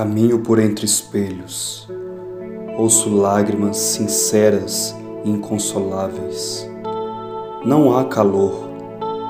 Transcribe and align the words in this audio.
Caminho 0.00 0.38
por 0.38 0.58
entre 0.58 0.86
espelhos, 0.86 1.86
ouço 2.78 3.14
lágrimas 3.14 3.76
sinceras 3.76 4.96
e 5.22 5.28
inconsoláveis. 5.30 6.66
Não 7.66 7.94
há 7.94 8.06
calor, 8.06 8.66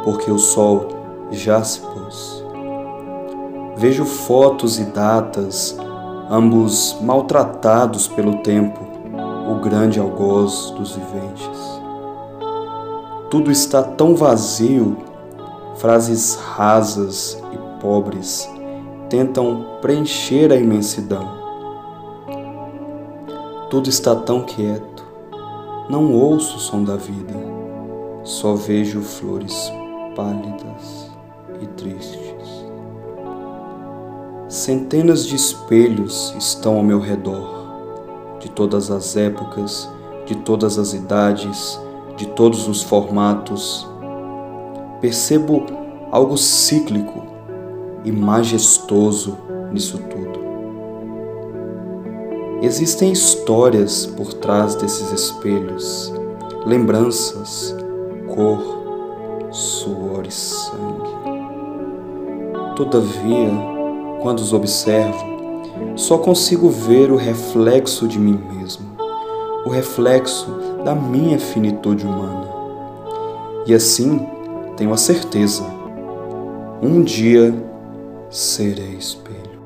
porque 0.05 0.31
o 0.31 0.39
sol 0.39 0.87
já 1.33 1.61
se 1.65 1.81
pôs. 1.81 2.45
Vejo 3.79 4.05
fotos 4.05 4.79
e 4.79 4.85
datas, 4.85 5.77
ambos 6.31 6.97
maltratados 7.03 8.07
pelo 8.07 8.37
tempo, 8.37 8.79
o 9.51 9.57
grande 9.57 9.99
algoz 9.99 10.73
dos 10.79 10.93
viventes. 10.93 11.83
Tudo 13.29 13.51
está 13.51 13.83
tão 13.83 14.15
vazio, 14.15 14.97
frases 15.75 16.37
rasas 16.37 17.43
e 17.53 17.81
pobres 17.81 18.49
tentam 19.11 19.67
preencher 19.83 20.53
a 20.53 20.57
imensidão. 20.57 21.41
Tudo 23.69 23.91
está 23.91 24.15
tão 24.15 24.43
quieto, 24.43 25.05
não 25.89 26.15
ouço 26.15 26.57
o 26.57 26.61
som 26.61 26.85
da 26.85 26.97
vida, 26.97 27.35
só 28.23 28.55
vejo 28.55 29.03
flores 29.03 29.71
pálidas 30.15 31.11
e 31.61 31.67
tristes. 31.67 32.21
Centenas 34.49 35.27
de 35.27 35.35
espelhos 35.35 36.33
estão 36.39 36.77
ao 36.77 36.85
meu 36.85 37.01
redor, 37.01 38.39
de 38.39 38.49
todas 38.49 38.93
as 38.93 39.17
épocas, 39.17 39.91
de 40.25 40.37
todas 40.37 40.79
as 40.79 40.93
idades, 40.93 41.81
de 42.17 42.27
todos 42.27 42.69
os 42.69 42.83
formatos. 42.83 43.89
Percebo 45.01 45.67
algo 46.13 46.37
cíclico 46.37 47.30
e 48.05 48.13
majestoso 48.13 49.37
nisso 49.73 49.99
tudo. 49.99 50.41
Existem 52.63 53.11
histórias 53.11 54.05
por 54.05 54.35
trás 54.35 54.75
desses 54.75 55.11
espelhos, 55.13 56.13
lembranças, 56.67 57.75
cor, 58.35 58.61
suor 59.51 60.27
e 60.27 60.31
sangue. 60.31 61.11
Todavia, 62.77 63.51
quando 64.21 64.41
os 64.41 64.53
observo, 64.53 65.31
só 65.97 66.19
consigo 66.19 66.69
ver 66.69 67.11
o 67.11 67.17
reflexo 67.17 68.07
de 68.07 68.19
mim 68.19 68.39
mesmo, 68.53 68.87
o 69.65 69.71
reflexo 69.71 70.47
da 70.85 70.95
minha 70.95 71.39
finitude 71.39 72.07
humana. 72.07 72.49
E 73.67 73.75
assim, 73.75 74.27
tenho 74.77 74.93
a 74.93 74.97
certeza, 74.97 75.65
um 76.83 77.03
dia 77.03 77.70
serei 78.31 78.95
espelho. 78.97 79.60